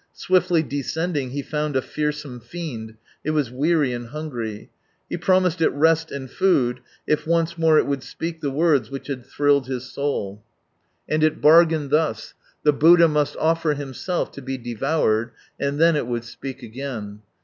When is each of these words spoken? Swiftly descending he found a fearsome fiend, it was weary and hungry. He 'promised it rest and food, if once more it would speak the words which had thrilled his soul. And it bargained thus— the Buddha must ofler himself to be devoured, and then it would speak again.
Swiftly 0.13 0.63
descending 0.63 1.29
he 1.29 1.43
found 1.43 1.75
a 1.75 1.81
fearsome 1.83 2.39
fiend, 2.39 2.95
it 3.23 3.29
was 3.29 3.51
weary 3.51 3.93
and 3.93 4.07
hungry. 4.07 4.71
He 5.07 5.15
'promised 5.15 5.61
it 5.61 5.69
rest 5.73 6.09
and 6.11 6.27
food, 6.27 6.79
if 7.05 7.27
once 7.27 7.55
more 7.55 7.77
it 7.77 7.85
would 7.85 8.01
speak 8.01 8.41
the 8.41 8.49
words 8.49 8.89
which 8.89 9.05
had 9.05 9.23
thrilled 9.23 9.67
his 9.67 9.91
soul. 9.91 10.43
And 11.07 11.23
it 11.23 11.39
bargained 11.39 11.91
thus— 11.91 12.33
the 12.63 12.73
Buddha 12.73 13.07
must 13.07 13.35
ofler 13.35 13.75
himself 13.75 14.31
to 14.31 14.41
be 14.41 14.57
devoured, 14.57 15.33
and 15.59 15.79
then 15.79 15.95
it 15.95 16.07
would 16.07 16.23
speak 16.23 16.63
again. 16.63 17.21